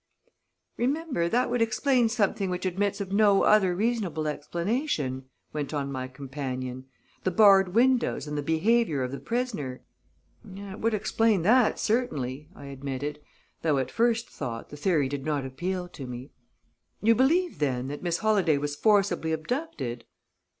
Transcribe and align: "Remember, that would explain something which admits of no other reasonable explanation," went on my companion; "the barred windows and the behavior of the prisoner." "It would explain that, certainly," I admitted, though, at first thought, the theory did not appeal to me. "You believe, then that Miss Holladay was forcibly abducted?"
"Remember, 0.77 1.29
that 1.29 1.51
would 1.51 1.61
explain 1.61 2.09
something 2.09 2.49
which 2.49 2.65
admits 2.65 2.99
of 3.01 3.11
no 3.13 3.43
other 3.43 3.75
reasonable 3.75 4.27
explanation," 4.27 5.25
went 5.53 5.75
on 5.75 5.91
my 5.91 6.07
companion; 6.07 6.85
"the 7.23 7.29
barred 7.29 7.75
windows 7.75 8.25
and 8.25 8.35
the 8.35 8.41
behavior 8.41 9.03
of 9.03 9.11
the 9.11 9.19
prisoner." 9.19 9.81
"It 10.55 10.79
would 10.79 10.95
explain 10.95 11.43
that, 11.43 11.77
certainly," 11.77 12.49
I 12.55 12.65
admitted, 12.65 13.21
though, 13.61 13.77
at 13.77 13.91
first 13.91 14.27
thought, 14.27 14.69
the 14.71 14.75
theory 14.75 15.07
did 15.07 15.23
not 15.23 15.45
appeal 15.45 15.87
to 15.89 16.07
me. 16.07 16.31
"You 17.03 17.13
believe, 17.13 17.59
then 17.59 17.87
that 17.89 18.01
Miss 18.01 18.21
Holladay 18.21 18.57
was 18.57 18.75
forcibly 18.75 19.31
abducted?" 19.31 20.05